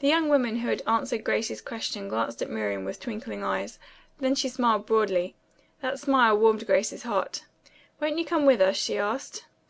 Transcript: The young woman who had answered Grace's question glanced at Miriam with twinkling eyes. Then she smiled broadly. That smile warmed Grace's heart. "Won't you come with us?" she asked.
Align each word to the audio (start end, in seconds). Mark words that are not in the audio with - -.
The 0.00 0.08
young 0.08 0.28
woman 0.28 0.56
who 0.56 0.68
had 0.68 0.82
answered 0.86 1.24
Grace's 1.24 1.62
question 1.62 2.06
glanced 2.08 2.42
at 2.42 2.50
Miriam 2.50 2.84
with 2.84 3.00
twinkling 3.00 3.42
eyes. 3.42 3.78
Then 4.20 4.34
she 4.34 4.50
smiled 4.50 4.84
broadly. 4.84 5.36
That 5.80 5.98
smile 5.98 6.36
warmed 6.36 6.66
Grace's 6.66 7.04
heart. 7.04 7.46
"Won't 7.98 8.18
you 8.18 8.26
come 8.26 8.44
with 8.44 8.60
us?" 8.60 8.76
she 8.76 8.98
asked. 8.98 9.46